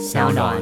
[0.00, 0.56] 小暖。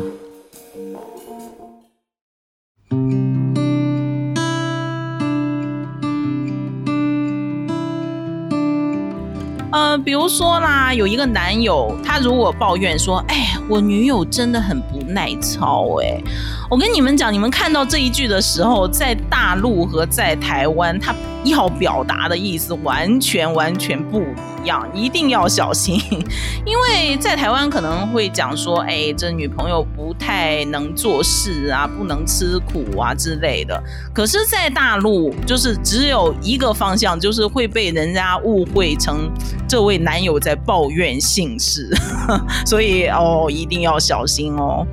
[9.71, 16.21] 呃，比如说啦，有一个男友，他如果抱怨说：“哎，我女友真的很不耐操。”哎，
[16.69, 21.15] 我跟你们讲，你们看到这一句的时候，在大陆和在台湾，他
[21.45, 24.23] 要表达的意思完全完全不。
[24.61, 25.99] 一样，一定要小心，
[26.67, 33.81] 因为在台湾可能会讲说，哎，这女朋友不太能做事啊，不能吃苦啊之类的。
[34.13, 39.31] 可是，在大陆就是只有一个方向，就是会被人家误会成
[39.69, 41.89] 这位男友在抱怨姓氏，
[42.67, 44.85] 所以哦，一定要小心哦。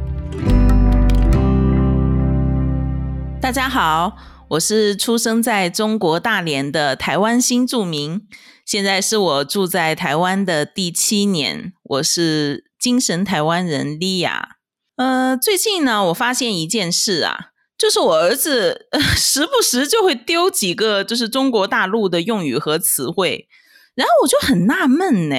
[3.42, 4.16] 大家好，
[4.50, 8.22] 我是出生在中国大连的台湾新住民。
[8.64, 14.58] 现在是我住在台湾的第七年，我是精神台湾人莉亚。
[14.98, 23.48] 呃，最近呢，我发现一件事啊，就是我儿子时不时就会丢几个就是中国大陆的用语和词汇，
[23.96, 25.36] 然后我就很纳闷呢。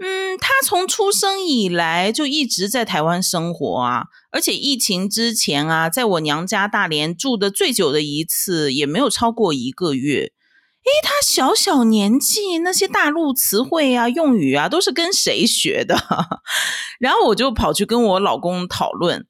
[0.00, 10.32] 嗯，他从出生以来就一直在台湾生活啊，而且疫情之前啊，在我娘家大连住的最久的一次也没有超过一个月。
[10.84, 15.96] 诶，他小小年纪那些大陆词汇啊、用语啊，都是跟谁学的？
[17.00, 19.26] 然后我就跑去跟我老公讨论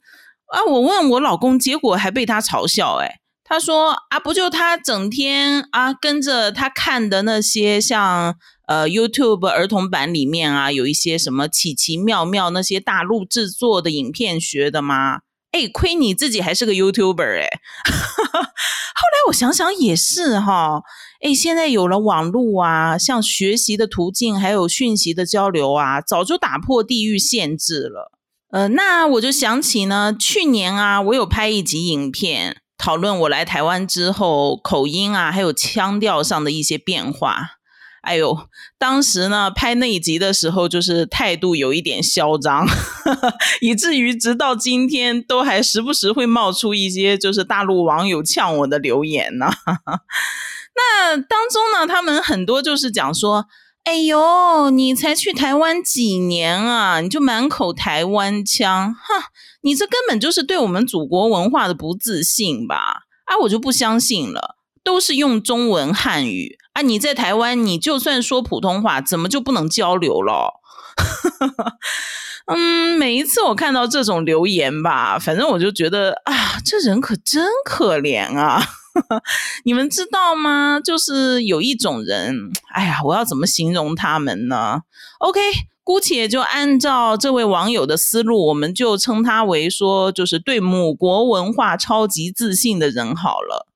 [0.53, 2.97] 啊，我问我老公，结果还被他嘲笑。
[2.97, 8.35] 诶他说啊，不就他整天啊跟着他看的那些像
[8.67, 15.21] 呃 YouTube 儿童版里面啊，有一些什么奇奇妙妙那些大陆制作的影片学的吗？
[15.53, 17.49] 哎，亏你自己还是个 YouTuber 哎！
[17.89, 20.83] 后来我想想也是哈。
[21.23, 28.13] 哎，现在有了网络啊，像学习的途径，还有讯息的交流啊，早就打破地域限制了。
[28.51, 37.59] 呃，那我就想起呢，去年啊，我有拍一集影片，讨论我来台湾之后口音啊，还有腔调上的一些变化。
[38.01, 42.67] 哎呦，当时呢，拍那一集的时候，就是态度有一点嚣张，
[43.61, 49.51] 以至于直到今天，都还时不时会冒出一些就是大陆网友呛我的留言呢。
[50.75, 53.47] 那当中呢，他们很多就是讲说
[53.85, 59.31] ：“哎呦，你才去台湾几年啊，你就满口台湾腔，哈，
[59.69, 70.55] 你这根本就是对我们祖国文化的不自信吧？”啊，我就不相信了，都是用中文汉语啊，你在台湾，你就算说普通话，怎么就不能交流了？
[72.51, 78.65] 嗯，每一次我看到这种留言吧，反正我就觉得啊，这人可真可怜啊。
[79.65, 80.81] 你们知道吗？
[80.83, 84.81] 就是有一种人，哎呀，我要怎么形容他们呢
[85.19, 85.39] ？OK，
[85.89, 93.67] 姑且就按照这位网友的思路，我们就称他为说，就是对母国文化超级自信的人好了。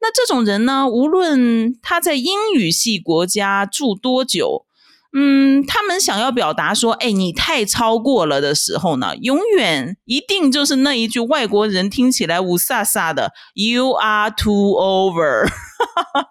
[0.00, 4.66] 那这种人呢，无论他在英语系国家住多久。
[5.14, 15.46] 嗯，他们想要表达说，哎，你太超过了的时候呢，永远一定就是那一句外国人听起来乌飒飒的 “You are too over”。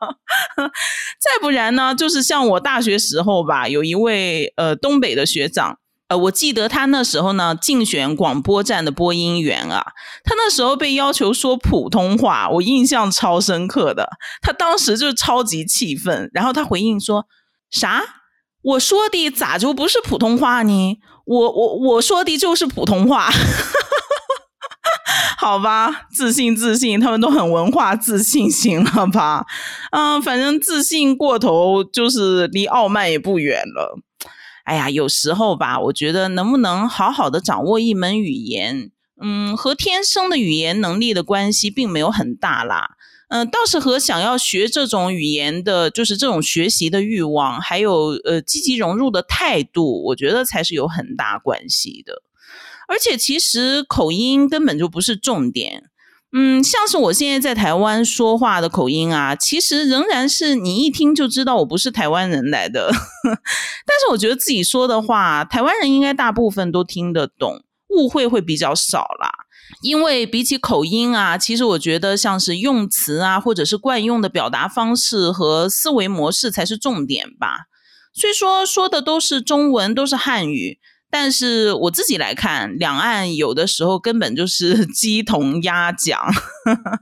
[1.22, 5.78] 再不然呢，就是像我大学时候吧，有一位呃东北的学长，
[6.08, 9.86] 呃，我记得他那时候呢竞选广播站的播音员啊，
[10.24, 14.10] 他那时候被要求说普通话，我印象超深刻的，
[14.42, 17.28] 他当时就超级气愤，然后他回应说
[17.70, 18.02] 啥？
[18.62, 21.00] 我说的咋就不是普通话呢？
[21.26, 23.30] 我我我说的就是普通话，
[25.38, 29.46] 好吧，自信自信，他们都很文化自信型了吧？
[29.92, 34.00] 嗯，反正自信过头，就是离傲慢也不远了。
[34.64, 38.92] 哎呀，有时候吧，我觉得能不能好好的掌握一门语言，
[39.22, 42.92] 嗯，和天生的语言能力的关系并没有很大啦。
[43.32, 52.22] 嗯，倒是和想要学这种语言的，就是这种学习的欲望，还有呃积极融入的态度，我觉得才是有很大关系的。
[52.90, 55.84] 而且其实口音根本就不是重点。
[56.34, 62.92] 嗯，像是我现在在台湾说话的口音啊，其实仍然是你一听就知道我不是台湾人来的。
[63.24, 69.32] 但是我觉得自己说的话，台湾人应该大部分都听得懂，误会会比较少啦。
[69.82, 77.68] 因为比起口音啊，其实我觉得像是用词啊，或者是惯用的表达方式和思维模式才是重点吧。
[78.14, 80.80] 虽说说的都是中文，都是汉语，
[81.10, 86.20] 但是我自己来看，两岸有的时候根本就是鸡同鸭讲。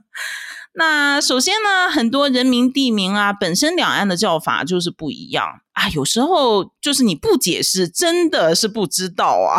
[0.74, 5.44] 那首先呢，很多人名地名啊，本身两岸的叫法就是不一样
[5.80, 9.56] 啊，有时候就是你不解释，真的是不知道啊。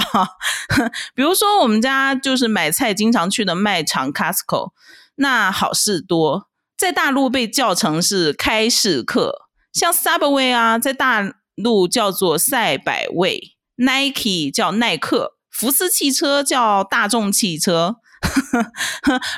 [1.16, 4.70] 比如说，我们家就是买菜经常去的卖场 Costco，
[5.16, 6.48] 那好事多
[6.78, 9.34] 在大陆被叫成是开市客，
[9.74, 17.96] 像 Subway 啊，在大陆叫做赛百味，Nike 叫耐克，福斯汽车叫大众汽车。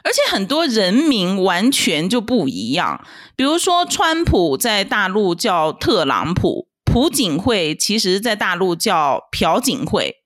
[0.04, 3.02] 而且很多人名完全就不一样，
[3.38, 10.18] 比如说川普在大陆叫特朗普，朴槿惠其实在大陆叫朴槿惠。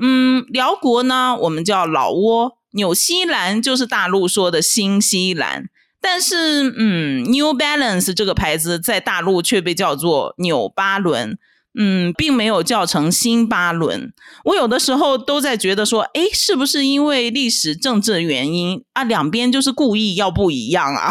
[0.00, 5.64] 嗯，辽国呢，我们叫老挝，纽西兰就是大陆说的新西兰，
[6.00, 11.36] 但是嗯，New Balance 这个牌子在大陆却被叫做纽巴伦。
[11.74, 14.12] 嗯，并没有叫成新巴伦。
[14.44, 19.04] 我有的时候都在觉得说，哎，是不是因为历史政治原因啊？
[19.04, 21.10] 两边就是故意要不一样啊？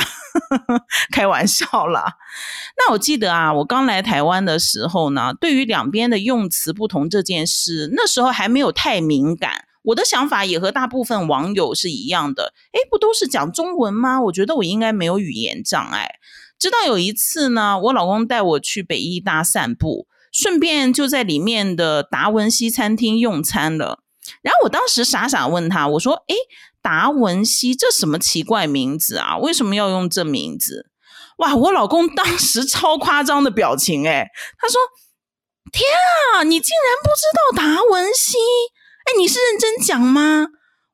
[1.11, 2.13] 开玩笑啦。
[2.77, 9.65] 那我记得啊，我刚来台湾的时候呢，对于两边的用词不同这件事，那时候还没有太敏感。
[9.85, 12.53] 我的想法也和大部分网友是一样的。
[12.71, 14.21] 哎，不都是讲中文吗？
[14.21, 16.19] 我觉得我应该没有语言障碍。
[16.59, 20.05] 直到有一次呢，我老公带我去北医大散步。
[20.31, 23.99] 顺便就在里面的达文西餐厅用餐了，
[24.41, 26.35] 然后我当时傻傻问他，我说：“哎，
[26.81, 29.37] 达文西这什么奇怪名字啊？
[29.37, 30.89] 为什么要用这名字？”
[31.39, 34.27] 哇，我老公当时超夸张的表情，哎，
[34.59, 34.79] 他说
[35.73, 35.89] ：“天
[36.35, 38.37] 啊，你竟然不知道达文西？
[38.37, 40.47] 哎，你是认真讲吗？”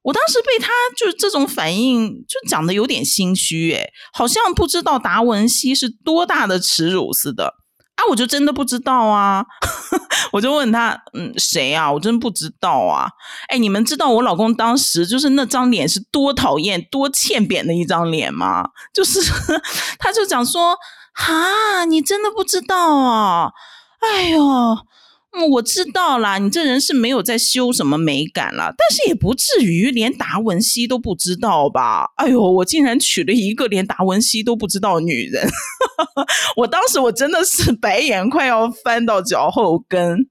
[0.04, 7.56] 我当时被他就这种反应就讲的有点心虚，哎，好像不知道达文西是多大的耻辱似的。
[7.98, 9.44] 啊，我就真的不知道啊！
[10.32, 11.92] 我就问他，嗯，谁啊？
[11.92, 13.10] 我真不知道啊！
[13.50, 18.70] 哎，你们知道我老公当时就是那张脸是多讨厌、多欠扁的一张脸吗？
[18.94, 19.20] 就是
[20.00, 20.78] 他就讲说，
[21.14, 23.52] 哈，你真的不知道啊？
[24.00, 24.40] 哎呦！
[25.32, 32.08] 嗯我知道啦，你这人是没有在修什么美感了，但是也不至于连达文西都不知道吧？
[32.16, 35.48] 哎呦，我竟然娶了一个连达文西都不知道女人，
[36.58, 40.26] 我当时我真的是白眼快要翻到脚后跟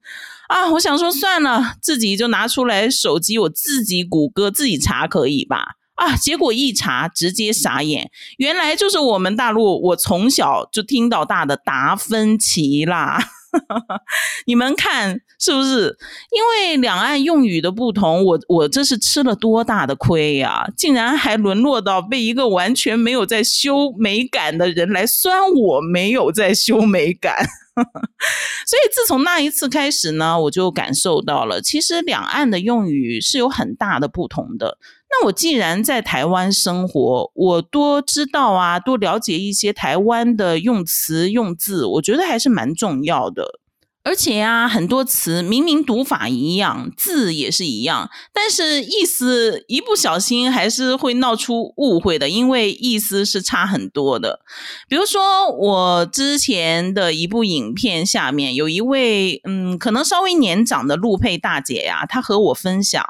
[0.49, 0.69] 啊！
[0.71, 5.75] 我想说算了，自己就拿出来手机，我自己谷歌自己查可以吧？
[5.95, 13.19] 啊，结果一查直接傻眼，原来就是我们大陆我从小就听到大的达芬奇啦。
[14.45, 15.97] 你们看是不是？
[16.31, 20.67] 因为两岸用语的不同，我我这是吃了多大的亏呀！
[20.75, 27.45] 竟然还沦落到被一个完全没有在修美感的人来酸我没有在修美感。
[28.65, 34.79] 所以自从那一次开始呢，我就感受到了，其实两岸的用语是有很大的不同的。
[35.09, 43.59] 那我既然在台湾生活，我多知道啊，多了解一些台湾的用词用字，我觉得还是蛮重要的。
[44.03, 54.39] 而且啊，很多词明明读法一样，字也是一样，但是意思一不小心还是会闹出误会的，因为意思是差很多的。
[54.87, 63.05] 比如说，我之前的一部影片下面有一位，嗯，可能稍微年长的陆配大姐呀，她和我分享，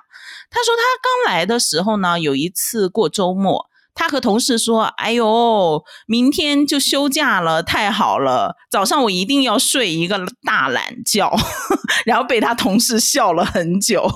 [0.50, 3.68] 她说她刚来的时候呢，有一次过周末。
[4.00, 8.56] 他和同事说：“哎呦，明天就休假了，太好了！
[8.70, 11.28] 早上我一定要睡一个大懒觉。”
[12.06, 14.08] 然后被他同事笑了很久。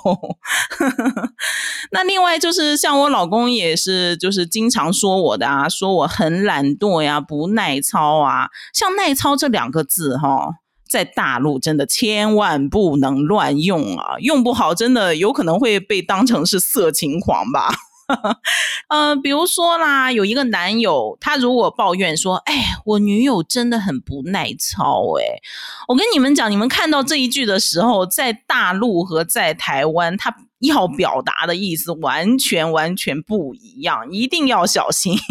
[1.94, 8.50] 那另外就是像我老公也是，就是经常说我的啊，说我很懒惰呀，不耐操啊。
[8.76, 10.48] 像耐操这两个字哈，
[10.92, 17.70] 在大陆真的千万不能乱用啊，用不好真的有可能会被当成是色情狂吧。
[18.90, 25.40] 呃，比如说啦，有一个男友，他如果抱怨说：“哎，我女友真的很不耐操。”哎，
[25.88, 30.36] 我跟你们讲，你们看到这一句的时候，在大陆和在台湾，他。
[30.62, 35.14] 要表达的意思完全完全不一样，一定要小心。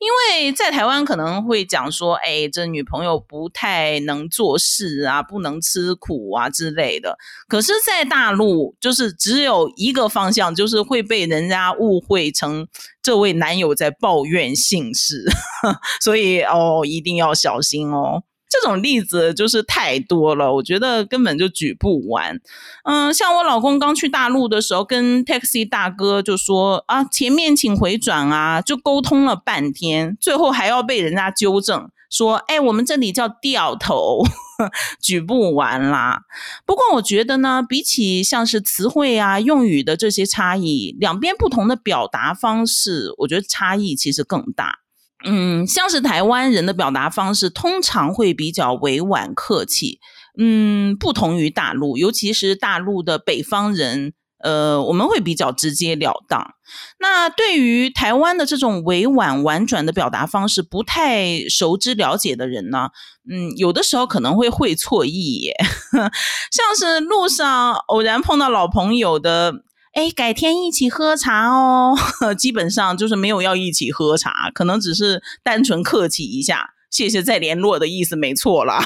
[0.00, 7.18] 因为在台湾可能会讲说，哎，这女朋友不太能做事啊，不能吃苦啊之类的。
[7.48, 12.66] 可是，在大陆就是只有一个方向，就是会被人家误会成
[13.02, 15.26] 这位男友在抱怨姓氏，
[16.00, 18.22] 所以哦，一定要小心哦。
[18.48, 22.40] 这种例子就是太多了，我觉得根本就举不完。
[22.84, 34.22] 嗯，像我老公刚去大陆的时候，跟 taxi 大哥就说啊，前面请回转啊，就沟通了半天，最后还要被人家纠正说，哎，我们这里叫掉头，
[34.98, 36.22] 举不完啦。
[36.64, 44.78] 不过我觉得呢，比起像是词汇啊、用语的这些差异，两边不同的表达方式，我觉得差异其实更大。
[45.24, 50.00] 嗯，像是台湾人的表达方式，通常会比较委婉客气。
[50.38, 54.14] 嗯，不同于大陆，尤其是大陆的北方人。
[54.40, 56.54] 呃，我们会比较直截了当。
[57.00, 62.90] 那对于台湾的这种委婉婉转的表达方式，不太熟知了解的人呢，
[63.28, 65.56] 嗯，有的时候可能会会错意耶。
[66.52, 69.52] 像是路上偶然碰到老朋友的，
[69.98, 71.92] 哎，改天一起喝茶哦，
[72.38, 76.74] 基本上就是没有要一起喝茶，可能只是单纯客气一下。
[76.88, 78.82] 谢谢再联络的意思没错啦。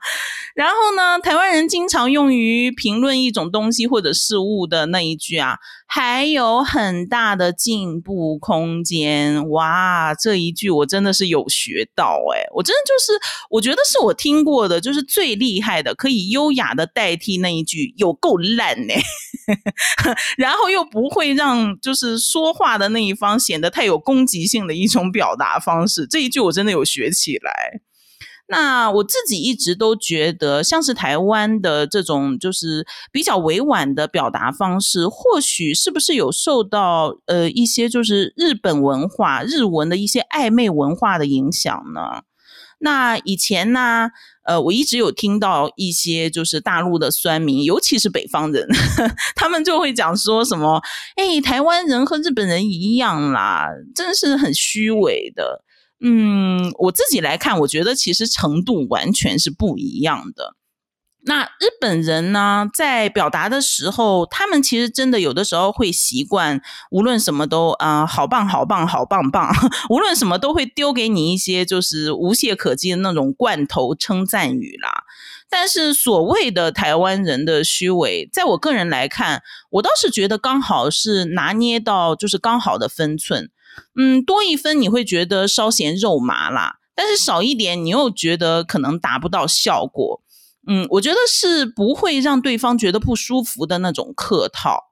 [0.54, 5.56] 然后呢，台湾人经常用于评论一种东西或者事物的那一句啊。
[5.92, 10.14] 还有很大的进步空间哇！
[10.14, 13.18] 这一句我真的是有学到哎，我真的就是
[13.50, 18.94] 我觉得是我听过的，就是最厉害的，可以优雅的代替那一句有够烂呢，
[20.36, 26.06] 然后又不会让就是说话的那一方显得太有攻击性的一种表达方式。
[26.06, 27.80] 这一句我真的有学起来。
[28.48, 42.22] 那我自己一直都觉得，像是台湾的这种就是比较委婉的表达方式，或许是不是有受到呃一些就是日本文化、日文的一些暧昧文化的影响呢？
[42.80, 44.08] 那以前呢，
[44.44, 48.66] 呃，我一直有听到一些就是大陆的酸民，尤其是北方人，
[49.36, 50.80] 他们就会讲说什么
[51.16, 55.64] ：“哎，台湾人和日本人一样啦，真是很虚伪的。”
[56.02, 60.56] 嗯，我自己来看，我觉得其实程度完全是不一样的。
[61.24, 69.52] 那日本人呢，在表达的时候，他们其实真的有的时候会习惯，无论什么都啊，好棒好棒好棒棒，
[69.90, 75.04] 无论什么都会丢给你一些就是无懈可击的那种罐头称赞语啦。
[75.50, 83.50] 但是所谓的台湾人的虚伪，在我个人来看，我倒是觉得刚好是拿捏到就是刚好的分寸。
[83.94, 90.22] 嗯，多一分你会觉得稍嫌肉麻啦，但是少一点你又觉得可能达不到效果。
[90.72, 94.84] 嗯，我觉得是不会让对方觉得不舒服的那种客套。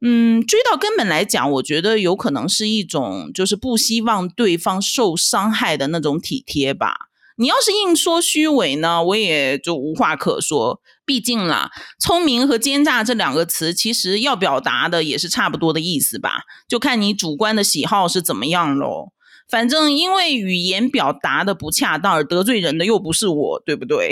[0.00, 6.96] 嗯，追到根本来讲，我觉得有可能是一种就是不希望对方受伤害的那种体贴吧。
[7.36, 10.80] 你要是硬说虚伪呢，我也就无话可说。
[11.06, 19.12] 毕竟啦，聪明和奸诈这两个词，其实要表达的也是差不多的意思吧，就看你主观的喜好是怎么样喽。
[19.52, 24.10] 反正因为语言表达的不恰当而得罪人的又不是我，对不对？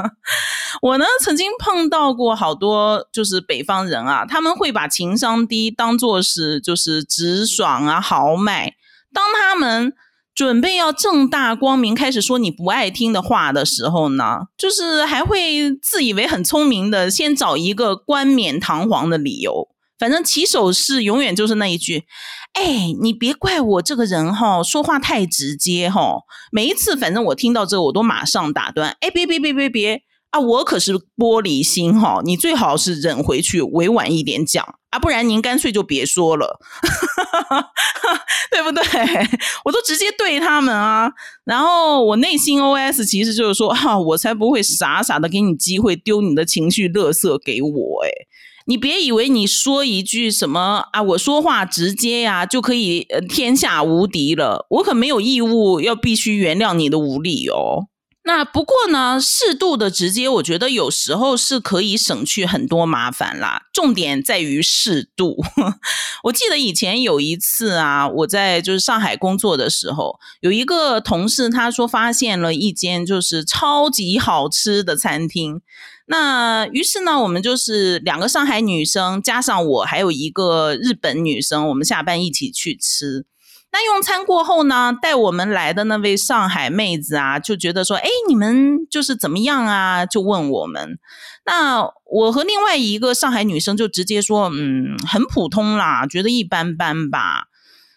[0.80, 8.72] 我呢曾经碰到过好多就是北方人啊，他们会把情商低当做是就是直爽啊豪迈，
[9.12, 9.92] 当他们。
[10.34, 19.68] 准备要正大光明开始说你不爱听的话的时候呢，就是还会自以为很聪明的，先找一个冠冕堂皇的理由。
[20.02, 22.02] 反正起手式永远就是那一句
[22.54, 26.16] ：“哎，你别怪我这个人哈，说话太直接哈。”
[26.50, 30.40] 每一次，反正我听到这，我都马上打断：“哎，别别别别别啊！
[30.40, 36.58] 我可是玻璃心哈，你最好是忍回去，委婉一点讲。”啊，不然您干脆就别说了，
[38.50, 38.82] 对不对？
[39.64, 41.08] 我都直接对他们啊。
[41.44, 48.04] 然后我内心 OS 其实就是说，哈，我才不会傻傻的给你机会丢你的情绪垃圾给我。
[48.04, 48.10] 哎，
[48.66, 54.66] 你别以为你说一句什么啊，我说话直接呀，就可以呃天下无敌了。
[54.70, 57.88] 我可没有义务要必须原谅你的无理哦。
[58.24, 63.62] 那不过呢，适度的直接，我觉得有时候是可以省去很多麻烦啦。
[63.72, 65.38] 重点在于适度。
[66.22, 75.60] 我记得以前有一次啊，我在就是上海工作的时候，有一个同事他说发现了一间就是超级好吃的餐厅。
[76.12, 83.24] 那于是呢，我们就是两个上海女生加上我，还有一个日本女生，我们下班一起去吃。
[83.72, 90.04] 那用餐过后呢，带我们来的那位上海妹子啊，就觉得说，哎，你们就是怎么样啊？
[90.04, 90.98] 就问我们。
[91.46, 97.44] 那我和另外一个上海女生就直接说，嗯，很普通啦，觉得一般般吧。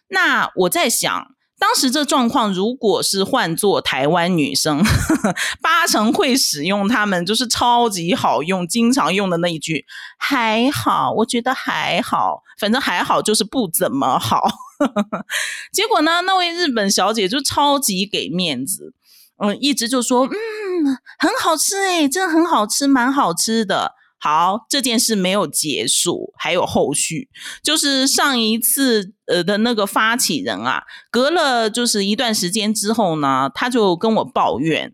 [0.07, 1.34] 那我在想。
[1.57, 4.83] 当时这状况，如果是换做台湾女生，
[5.62, 9.85] 八成会使用他们就是超级好用、经常用的那一句
[10.19, 14.47] “还好”，我觉得还好，反正还好就是不怎么好。
[15.71, 18.93] 结果呢，那位日本小姐就超级给面子，
[19.41, 20.35] 嗯，一直就说：“嗯，
[21.17, 23.93] 很好吃诶，真的很好吃，蛮好吃的。”
[24.25, 27.29] 好，这件事没有结束，还有后续。
[27.63, 34.91] 就是上一次呃的那个发起人啊，隔了就是一段时间之后呢，他就跟我抱怨，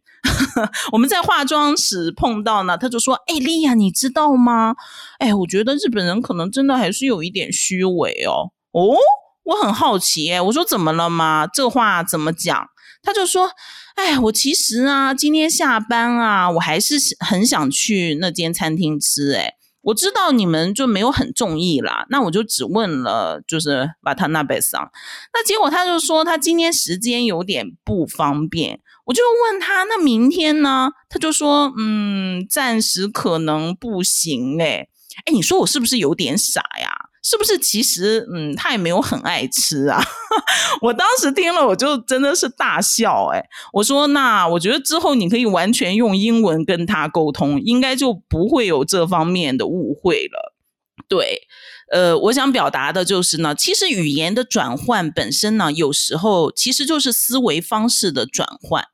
[0.92, 4.76] 我们在化妆室碰到呢，他就说：“哎，莉亚，你知道吗？
[5.20, 8.98] 哎，我觉得日本人可能真的还是有一点虚伪哦。”哦，
[9.44, 11.48] 我很好奇，哎，我说怎么了吗？
[11.48, 12.68] 这话怎么讲？
[13.02, 13.50] 他就说，
[13.96, 19.56] 哎，我其实啊，今天下班啊，我还是很想去那间餐厅吃，哎。
[19.84, 24.92] 我知道你们就没有很中意啦，那我就只问了，就是瓦塔纳贝桑。
[25.34, 30.92] 那结果他就说他今天时间有点不方便，我就问他那明天呢？
[31.10, 34.88] 他就说嗯，暂时可能不行哎。
[35.26, 37.10] 哎，你说我是不是有点傻呀？
[37.24, 40.02] 是不是其实嗯，他也没有很爱吃啊？
[40.82, 43.44] 我当时听了，我就真的是大笑哎！
[43.74, 50.56] 我说那我觉得之后你可以完全用英文跟他沟通，应该就不会有这方面的误会了。
[51.08, 51.42] 对，
[51.92, 58.86] 呃，我想表达的就是呢，其实语言的转换本身呢，有时候其实就是思维方式的转换。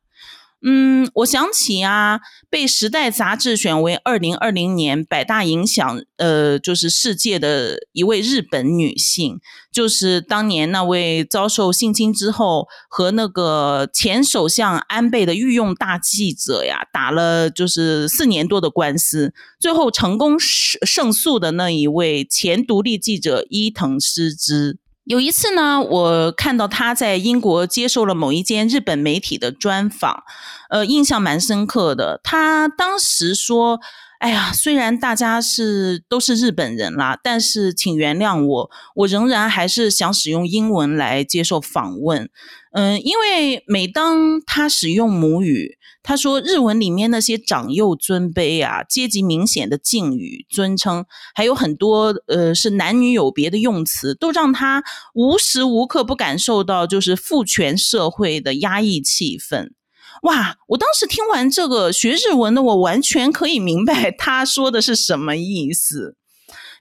[0.63, 9.39] 嗯，我想起啊，被《时代》杂志选为二零二零年百大影响，呃，就是世界的一位日本女性，
[9.71, 24.79] 就是当年那位遭受性侵之后和那个前首相安倍的御用大记者呀，打了就是四年多的官司，最后成功胜胜诉的那一位前独立记者伊藤诗织。
[25.07, 30.23] 有一次呢，我看到他在英国接受了某一间日本媒体的专访，
[30.69, 32.19] 呃，印象蛮深刻的。
[32.21, 33.79] 他当时说
[34.19, 42.29] ：“哎呀，虽然大家是都是日本人啦，但是请原谅我，我仍然还是想使用英文来接受访问。”
[42.75, 45.76] 嗯，因为每当他使用母语。
[46.07, 54.81] 他说：“日文里面那些长幼尊卑啊，阶级明显的敬语、尊称，还有很多呃是男女有别的用词，都让他
[55.13, 59.71] 无时无刻不感受到就是父权社会的压抑气氛。”
[60.23, 60.55] 哇！
[60.69, 66.15] 我当时听完这个学日文的我，完全可以明白他说的是什么意思。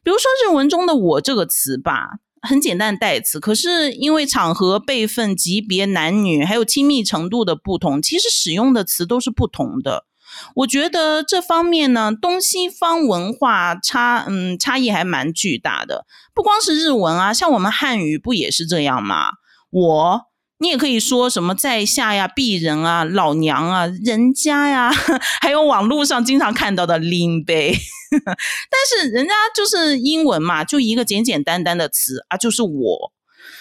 [0.04, 2.21] 比如说日文中的“我”这个词吧。
[2.43, 10.05] 很简单代词，可是因为场合、辈分、级别、男女还有亲密程度的不同，其实使用的词都是不同的。
[10.57, 16.05] 我觉得这方面呢，东西方文化差，嗯，差异还蛮巨大的。
[16.35, 19.31] 不光是日文啊，像我们汉语不也是这样吗？
[19.71, 20.21] 我。
[20.59, 24.90] 你也可以说什么在下呀、鄙人啊、老娘啊、人家呀，
[25.42, 27.77] 还有网络上经常看到的拎杯，
[28.11, 33.12] 但是人家就是英文嘛，就一个简简单单的词啊，就是我。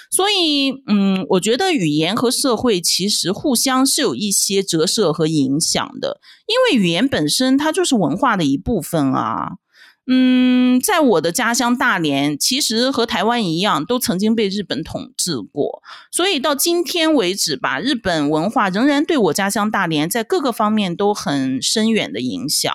[0.09, 9.57] 所以，嗯，我觉得语言和社会其实互相是有一些折射和影响的，因为语言本身它就是文化的一部分啊。
[10.07, 15.81] 嗯，在我的家乡大连，其实和台湾一样，都曾经被日本统治过。
[16.11, 22.71] 所以到今天为止吧，日本文化仍然对我家乡大连在各个方面都很深远的影响。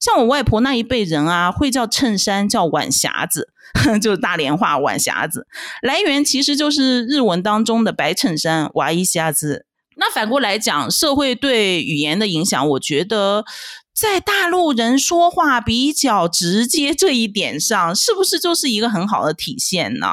[0.00, 3.52] 像我外婆那一辈人啊，会叫衬衫叫晚霞子，
[4.00, 5.46] 就是大连话晚霞子，
[5.82, 9.66] 来源其实就是日文当中的白衬衫娃一匣子。
[9.96, 13.44] 那反过来讲，社会对语言的影响，我觉得。
[13.94, 20.06] 在大陆人说话比较直接这一点上，是不是就是一个很好的体现呢？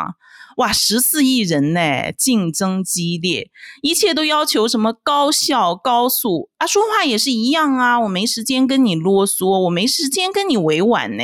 [0.57, 3.49] 哇，十四亿人呢，竞争激烈，
[3.81, 6.67] 一切都要求什么高效、高速啊？
[6.67, 11.23] 说话也是一样啊，我没时间跟你啰嗦，我没时间跟你委婉呢。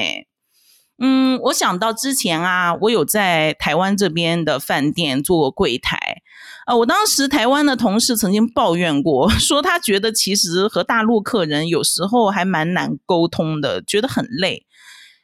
[0.98, 6.22] 嗯，我想到之前啊，我有在台湾这边的饭店做过柜台。
[6.66, 14.66] 啊，我当时台湾的同事曾经抱怨过， 说他觉得其实和大陆客人有时候还蛮难沟通的，觉得很累。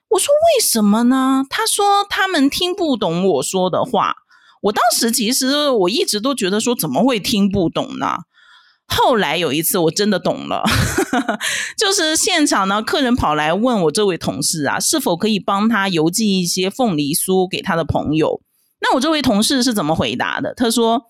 [0.09, 1.43] 我说为什么呢？
[1.49, 4.15] 他说他们听不懂我说的话。
[4.63, 8.17] 我当时其实我一直都觉得说怎么会听不懂呢？
[8.85, 10.63] 后来有一次我真的懂了，
[11.75, 18.41] 就是现场呢，客人跑来问我这位同事啊，是否可以帮他邮寄一些凤梨酥给他的朋友。
[18.81, 20.53] 那我这位同事是怎么回答的？
[20.55, 21.03] 他说：“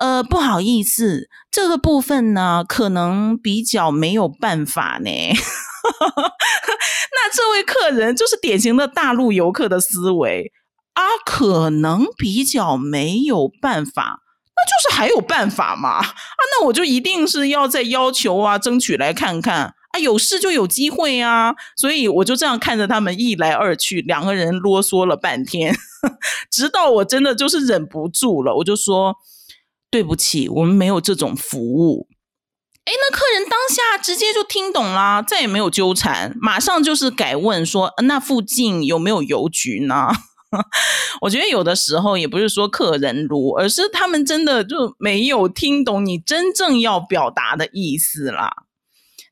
[0.00, 5.10] 呃，不好意思，这个部分呢，可能比较没有办法呢。
[7.12, 10.52] ”那这位客人就是典型的大陆游客的思维
[10.94, 14.20] 啊，可能比较没有办法，
[14.54, 15.98] 那就是还有办法嘛？
[15.98, 16.14] 啊，
[16.52, 19.74] 那我就一定是要再要求啊，争取来看看。
[19.98, 25.74] 有事就有机会啊，所以我就这样看着他们一来二去，两个人啰嗦了半天，
[26.50, 29.16] 直到我真的就是忍不住了，我就说
[29.90, 32.08] 对不起，我们没有这种服务。
[32.84, 40.08] 哎，那客人当下直接就听懂了，再也没有纠缠，马上就是改问说那附近有没有邮局呢？
[41.22, 48.65] 我觉得有的时候也不是说客人如，而是他们真的就没有听懂你真正要表达的意思啦。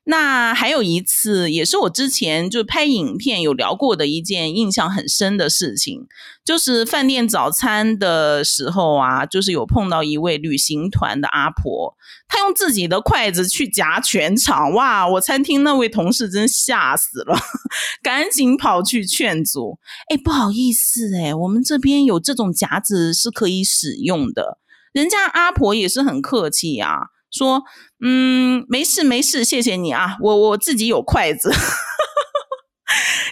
[0.07, 6.05] 那还有一次，也是我之前就拍影片有聊过的一件印象很深的事情，
[6.45, 11.95] 就是饭店早餐的时候啊，就是有碰到一位旅行团的阿婆，
[12.27, 15.07] 她用自己的筷子去夹全场，哇！
[15.07, 17.35] 我餐厅那位同事真吓死了，
[18.03, 24.59] 赶紧跑去劝阻，哎，不好意思，哎，我们这边有这种夹子是可以使用的，
[24.93, 27.07] 人家阿婆也是很客气啊。
[27.31, 27.63] 说，
[28.03, 31.49] 嗯，没事没事，谢谢你啊，我我自己有筷子。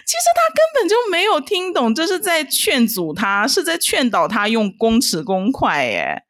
[0.06, 5.70] 其实他根本就没有听懂，这是在劝阻他，是在劝导他用公尺公筷。
[5.70, 6.22] 哎，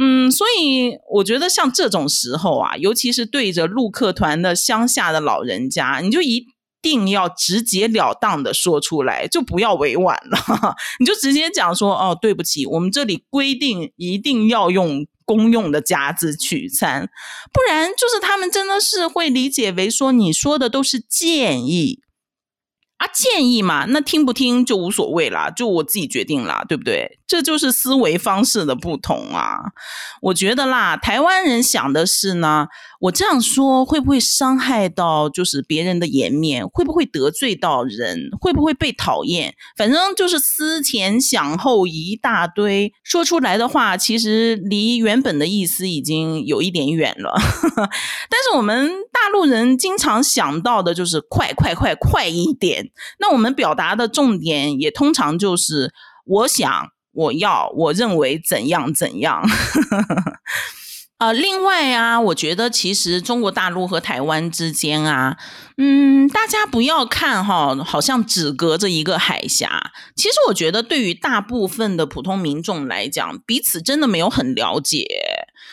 [0.00, 6.46] 嗯，所以我觉得像这种时候啊，尤其是对着陆客团的乡下的老人家，你就一
[6.82, 15.06] 定要直截了当的说出来，就不要委婉了， 你就直接讲说，哦，对不起，我们这里规定一定要用。
[15.26, 17.10] 公用的夹子取餐，
[17.52, 22.00] 不然就是他们真的是会理解为说你说的都是建议。
[22.98, 27.18] 啊，建议嘛，那听不听就无所谓啦，就我自己决定啦，对不对？
[27.26, 29.58] 这就是思维方式的不同啊。
[30.22, 32.68] 我觉得啦，台湾人想的是呢，
[33.00, 36.66] 我这样说会不会伤害到就是别人的颜面？
[36.66, 38.30] 会不会得罪到人？
[38.40, 39.54] 会不会被讨厌？
[39.76, 47.34] 反正就是思前想后一大堆，说出来的话其实离原本的意思已经有一点远了。
[48.30, 52.85] 但是我们大陆人经常想到的就是快快快快一点。
[53.18, 55.92] 那我们表达的重点也通常就是
[56.24, 59.42] 我想、我要、我认为怎样怎样。
[61.18, 65.38] 呃，另外啊，我觉得其实中国大陆和台湾之间啊，
[65.78, 69.92] 嗯，大家不要看哈，好像只隔着一个海峡。
[70.14, 75.06] 其实我觉得对于大部分的普通民众来讲，彼此真的没有很了解。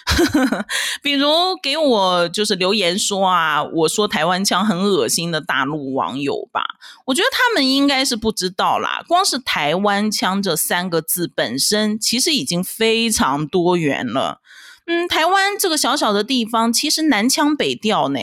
[1.02, 1.28] 比如
[1.62, 6.62] 给我就是留言说啊，我说台湾腔很恶心的大陆网友吧，
[7.06, 9.04] 我觉得他们应该是不知道啦。
[9.08, 14.42] 光是台湾腔这三个字本身，其实已经非常多元了。
[14.86, 18.20] 嗯，台湾这个小小的地方，其实南腔北调呢，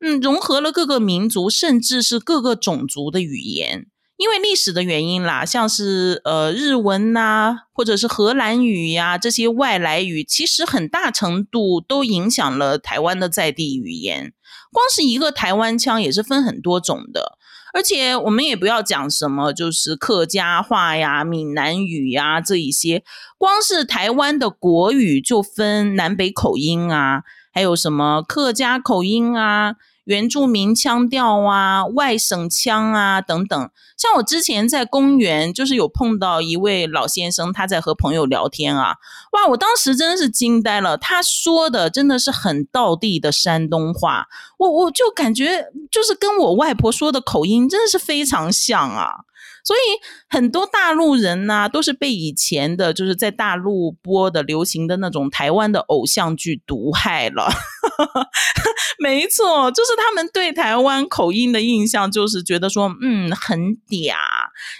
[0.00, 3.86] 嗯，融合了各个民族，甚至是各个种族的语言。
[4.16, 14.32] 因为历史的原因啦，像是呃日文呐，或者是荷兰语呀这些外来语，其实很大程度都影响了台湾的在地语言。
[14.70, 17.36] 光是一个台湾腔也是分很多种的，
[17.72, 23.02] 而且我们也不要讲什么就是客家话呀、闽南语呀这一些，
[23.36, 27.22] 光是台湾的国语就分南北口音啊，
[27.52, 29.74] 还有什么客家口音啊。
[30.04, 33.70] 原住民腔调啊，外省腔啊，等等。
[33.96, 38.96] 像我之前在公园，就是有碰到一位老先生，他在和朋友聊天啊，
[39.32, 40.98] 哇，我当时真的是惊呆了。
[40.98, 44.26] 他说的真的是很道地的山东话，
[44.58, 49.24] 我我就感觉就是跟我外婆说的口音真的是非常像啊。
[49.64, 49.80] 所以
[50.28, 57.48] 很多大陆人呢，都是被以前的，就是在大陆播的流行的那种台湾的偶像剧毒害了。
[59.00, 64.14] 没错，就是他们对台湾口音的印象，就是觉得说，嗯，很嗲，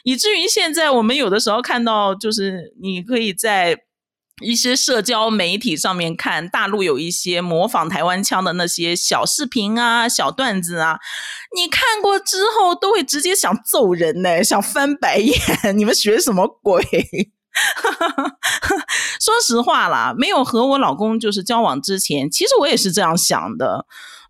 [0.05, 3.79] 以至于现在我们有的时候看到，就是你可以在。
[4.45, 10.99] 一些社交媒体上面看大陆有一些模仿台湾腔的那些小视频啊、小段子啊，
[11.57, 15.39] 你看过之后都会直接想揍人呢，想翻白眼。
[15.77, 16.83] 你们学什么鬼？
[19.21, 23.87] 说实话啦，没有和我老公就是交往之前，其实我也是这样想的。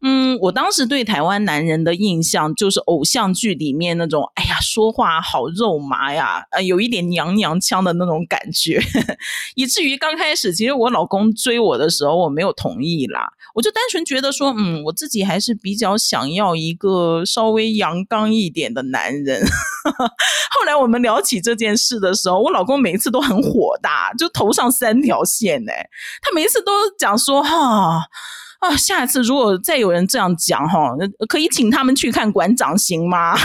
[0.06, 8.78] 嗯，我当时对台湾男人的印象就是偶像剧里面那种，哎呀，说话好肉麻呀，呃，有一点娘娘腔的那种感觉，
[9.56, 19.42] 以至于刚开始，其实我老公追我的时候，我没有同意啦，我就单纯觉得说，嗯，我自己还是比较想要一个稍微阳刚一点的男人。
[20.50, 25.72] 后来我们聊起这件事的时候，我老公每一次都很火大，就头上三条线，呢，
[26.20, 28.04] 他每一次都讲说，哈。
[28.64, 30.90] 啊下次如果再有人这样讲哈，
[31.28, 33.36] 可以请他们去看馆长行吗？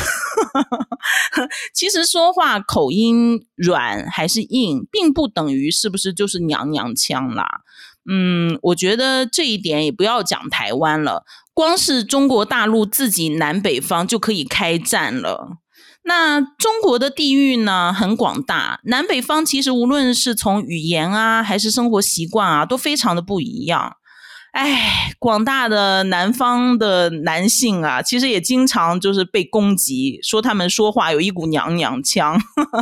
[1.74, 7.62] 其实说话口音软还是硬，并不等于是不是就是娘娘腔啦。
[8.10, 15.58] 嗯，我觉得这一点也不要讲台湾了，光是中国大陆自己南北方就可以开战了。
[16.04, 23.98] 那中国的地域呢，很广大，南北方其实无论是从语言啊，还是生活习惯啊，都非常的不一样。
[24.52, 32.34] 哎，广大的南方的男性啊，其实也经常就是被攻击，说他们说话有一股娘娘腔。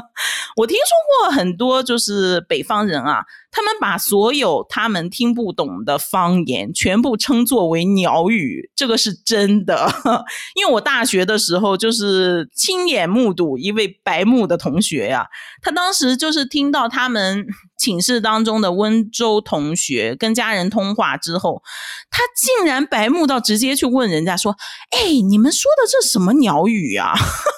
[0.58, 9.90] 我听说过很多就是北方人啊，他们把所有他们听不懂的方言全部称作为鸟语，这个是真的。
[10.56, 15.28] 因为我大学的时候就是亲眼目睹一位白目的同学呀，
[15.62, 17.46] 他当时就是听到他们。
[17.80, 21.62] 寝室当中的温州同学跟家人通话之后，
[22.10, 24.56] 他竟然白目到直接去问人家说
[24.90, 27.14] ：“哎，你们说的这什么鸟语啊？”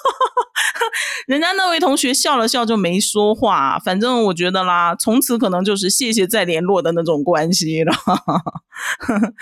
[1.26, 3.78] 人家那位同学笑了笑就没说话。
[3.78, 7.92] 反正我觉得啦，从此可能就是谢谢再联络的那种关系了。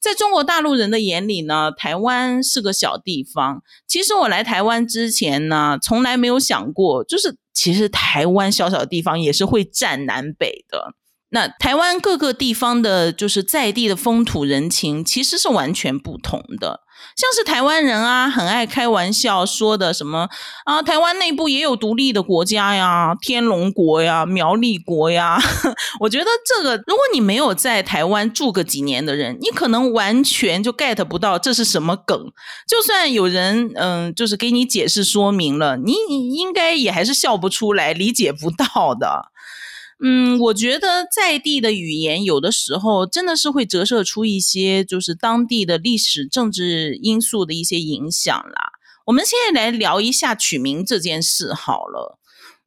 [0.00, 3.62] 在中国大陆人的眼里呢，台湾是个小地方。
[3.86, 10.94] 其实我来台湾之前呢，从来没有想过，就是其实台湾小小的地方也是会占南北的。
[11.30, 16.80] 那台湾各个地方的，就是在地的风土人情，其实是完全不同的。
[17.14, 20.28] 像是台湾人啊，很爱开玩笑说的什么
[20.64, 25.38] 啊，台湾内部也有独立的国家呀，天龙国呀，苗栗国呀。
[26.00, 32.18] 我觉得这个，如果你没有在台湾住个几年的人，你可能完全就 get 不到这是什么梗。
[32.66, 39.30] 就算有人嗯，就是给你解释说明了，你你应该也还是笑不出来，理解不到的。
[40.00, 48.72] 嗯，我觉得在地的语言有的时候真的是会折射出一些就是当地的历史政治因素的一些影响啦。
[49.06, 52.18] 我们现在来聊一下取名这件事好了。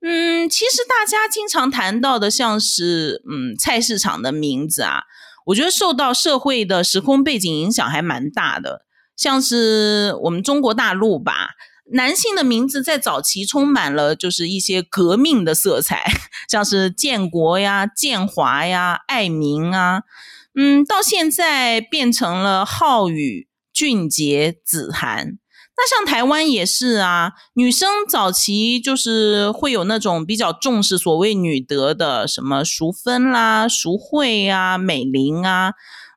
[0.01, 5.03] 嗯，其实大家经常谈到的像是嗯菜市场的名字啊，
[5.45, 11.51] 我觉得受到社会的时空背景影响还蛮大的，像是我们中国大陆吧。
[11.93, 16.03] 男性的名字在早期充满了就是一些革命的色彩，
[16.49, 20.03] 像是建国呀、建华呀、爱民啊，
[20.55, 25.37] 嗯，到现在变成了浩宇、俊杰、子涵。
[25.77, 35.71] 那像台湾也是啊，女生早期就是会有那种比较重视所谓女德的，什么淑芬啦、淑慧啊、美玲啊，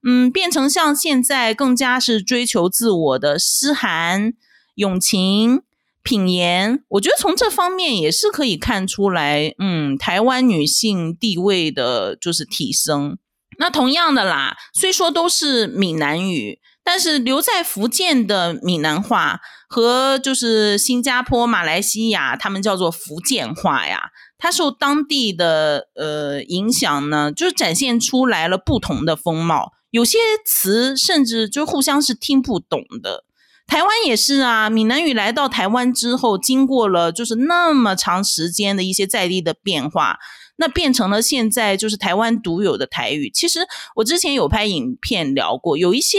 [0.07, 4.35] 嗯，变成像现在更加是追求自我的诗涵。
[4.75, 5.63] 永晴、
[6.03, 13.19] 品言，我觉得从这方面也是可以看出来，嗯，台湾女性地位的就是提升。
[13.59, 29.73] 那同样的啦，虽说都是闽南语，但是留在福建的闽南话和就是新加坡、马来西亚，他们叫做福建话呀，它受当地的呃影响呢，就展现出来了不同的风貌。
[29.91, 33.25] 有些词甚至就互相是听不懂的。
[33.67, 40.19] 台湾也是啊，闽南语来到台湾之后，经过了就是那么长时间的一些在地的变化，
[40.57, 43.31] 那变成了现在就是台湾独有的台语。
[43.31, 43.61] 其实
[43.97, 46.19] 我之前有拍影片聊过，有一些。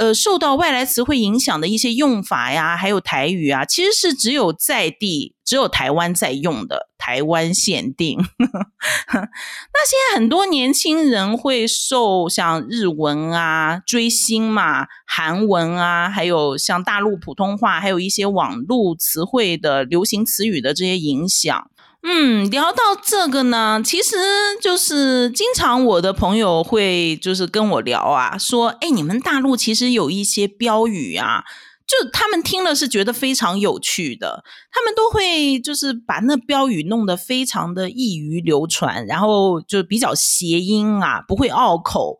[0.00, 8.16] 呃，受到外来词汇影响的一些用法呀，还有台语啊，其实是只有在地、只有台湾在用的，台湾限定。
[8.40, 21.70] 那现在很多年轻人会受像日文啊、追星嘛、韩文啊，还有像大陆普通话，还有一些网络词汇的流行词语的这些影响。
[22.02, 24.16] 嗯，聊到这个呢，其实
[24.60, 31.44] 就是经常我的朋友会就是跟我聊啊，说，哎，你们大陆其实有一些标语啊，
[31.86, 42.18] 就他们听了是觉得非常有趣的，他们都会就是把那标语弄得非常的易于流传，然后就比较谐音啊，不会拗口。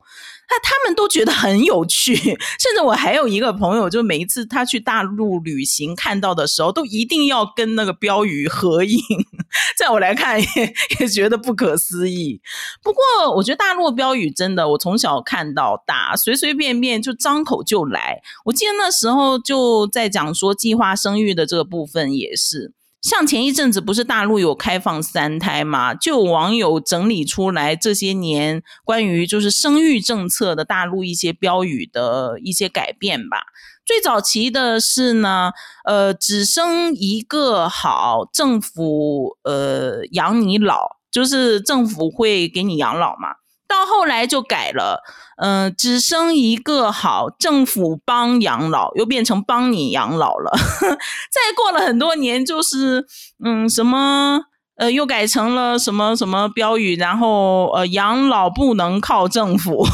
[0.51, 2.15] 那他们都觉得很有趣，
[2.59, 9.01] 甚至我还有一个朋友，就每一次他去大陆旅行看到的时候，都一定要跟那个标语合影。
[9.79, 12.41] 在我来看，也也觉得不可思议。
[12.83, 18.21] 不过，我觉得大陆标语真的，我从小看到大，随随便便就张口就来。
[18.45, 22.75] 我记得那时候就在讲说计划生育的这个部分，也是。
[23.01, 25.95] 像前一阵子不是大陆有开放三胎嘛？
[25.95, 33.39] 就有网友整理出来这些年关于就是生育政策的大陆一些标语的一些改变吧。
[33.87, 35.51] 最早期的是呢，
[35.85, 43.40] 呃，只生一个好，政府呃养你老，就是政府会给你养老嘛。
[43.71, 45.01] 到后来就改了，
[45.37, 50.51] 嗯，只生一个好，政府帮养老，又变成帮你养老了。
[51.31, 53.07] 再过了很多年，就是
[53.45, 54.41] 嗯，什么
[54.75, 59.87] 呃，又改成了什么什么标语，然后呃，养老不能靠政府，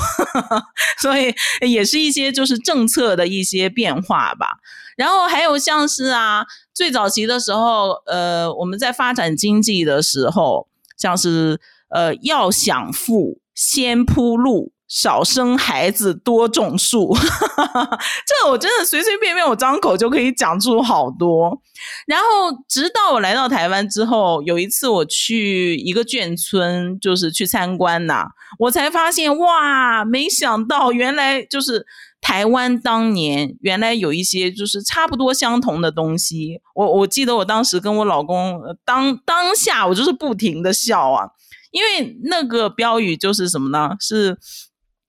[0.98, 4.56] 所以也是一些就是政策的一些变化吧。
[4.96, 11.60] 然后还有像是啊，最早期的时候，呃，我们在发展经济的时候，像是
[11.90, 13.38] 呃，要想富。
[13.56, 17.12] 先铺路，少生孩子，多种树。
[18.26, 21.60] 这我真的随随便便我张口就可以讲出好多。
[22.06, 22.26] 然后
[22.68, 28.26] 直到我来到台湾之后，有一次我去一个眷村，就是去参观呐，
[28.58, 31.86] 我才发现哇，没想到原来就是
[32.20, 36.60] 台湾当年原来有一些就是差不多相同的东西。
[36.74, 41.28] 我我记得我当时跟我老公当当下我就是不停的笑啊，
[41.70, 43.90] 因为那个标语就是什么呢？
[44.00, 44.38] 是。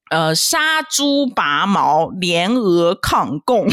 [0.10, 3.67] 呃，杀猪拔毛，联俄抗共，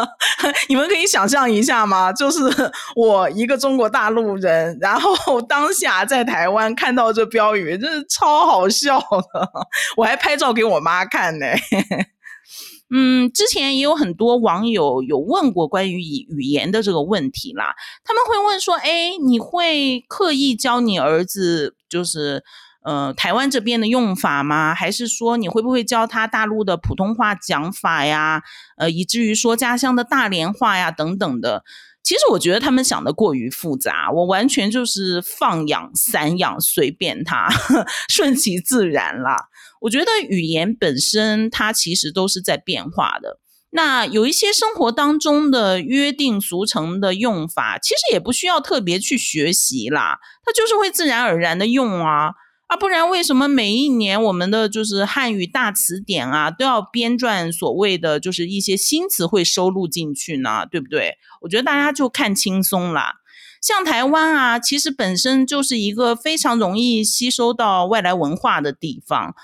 [0.70, 2.10] 你们可以想象一下吗？
[2.10, 2.40] 就是
[2.96, 8.98] 我一个中国大陆人，然后当下在台湾看到这标语，真是超好笑
[9.34, 9.50] 的，
[9.98, 11.44] 我还拍照给我妈看呢。
[12.88, 22.42] 嗯，之前也有很多网友有问过关于语语言的这个问题啦，他们会问说：“哎，你会刻意教你儿子，就是？”
[22.82, 24.74] 呃，台湾这边的用法吗？
[24.74, 28.42] 还是说你会不会教他大陆的普通话讲法呀？
[28.78, 31.62] 呃，以至于说家乡的大连话呀等等的。
[32.02, 37.50] 其实我觉得他们想的过于复杂，我完全就是放养散养，随便他，
[38.08, 39.36] 顺其自然啦。
[39.82, 43.38] 我觉得语言本身它其实都是在变化的。
[43.70, 52.30] 那有一些生活当中的约定俗成的用法，其实也不需要特别去学习啦，它就是会自然而然的用啊。
[52.66, 60.64] 啊，不然为什么每一年我们的就是汉语大词典啊，都要编撰所谓的就是一些新词汇收录进去呢？
[60.70, 61.16] 对不对？
[61.42, 63.14] 我觉得大家就看轻松啦。
[63.60, 69.34] 像台湾啊，其实本身就是一个非常容易吸收到外来文化的地方。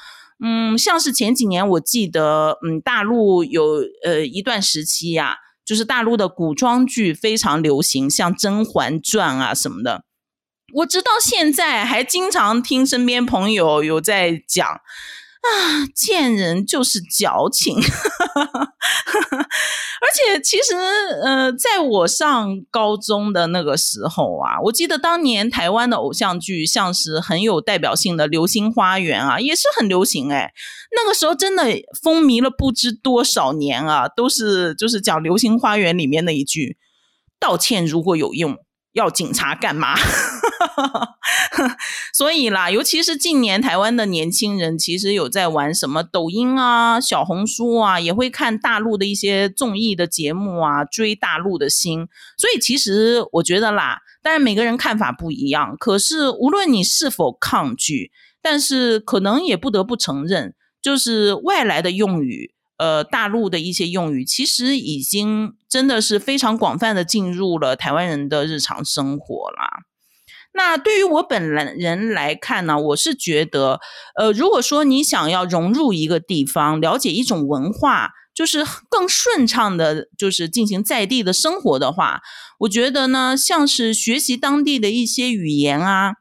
[0.42, 10.04] 嗯，像是前几年我记得，嗯，大陆有呃一段时期呀，就是大陆的古装剧非常流行，像《甄嬛传》啊什么的。
[10.74, 14.66] 我直到现在还经常听身边朋友有在讲
[15.46, 17.82] 啊，贱人就是矫情， 而
[20.14, 20.74] 且其实
[21.24, 30.52] 呃，在我上高中的那个时候啊，我记得当年台湾的偶像剧像是很有代表性的《流星花园》啊，也是很流行哎，
[30.96, 31.64] 那个时候真的
[32.02, 36.76] 风靡了不知多少年啊，都是就是讲《流星花园》里面的一句
[37.38, 38.56] 道歉如果有用。
[38.92, 39.94] 要警察干嘛？
[42.12, 52.08] 所以啦，尤其是近年台湾的年轻人，其实有在玩什么抖音啊、小红书啊，也会看大陆的一些综艺的节目啊，追大陆的星。
[52.36, 58.12] 所以其实我觉得啦，当然每个人看法不一样，可是无论你是否抗拒，
[58.42, 62.52] 但是可能也不得不承认，就是外来的用语。
[62.78, 69.84] 呃，大陆的一些用语其实已经真的是非常广泛的进入了台湾人的日常生活啦。
[70.56, 73.78] 那对于我本人来看呢，我是觉得，
[74.18, 82.22] 呃，如果说你想要融入一个地方，了解一种文化，就是更顺畅的，就是进行在地的生活的话，
[82.60, 86.14] 我觉得呢，像是学习当地的一些语言啊。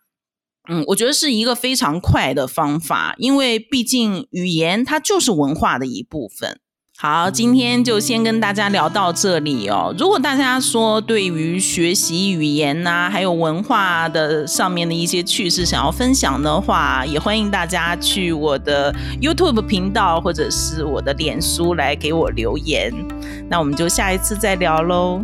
[0.69, 6.59] 嗯，我觉得是一个非常快的方法，因为毕竟语言它就是文化的一部分。
[6.97, 9.93] 好，今天就先跟大家聊到这里哦。
[9.99, 22.93] 如果大家说对于学习语言呐，还有文化的上面的一些趣事想要分享的话，也欢迎大家去我的 YouTube 频道或者是我的脸书来给我留言。
[23.49, 25.21] 那我们就下一次再聊喽。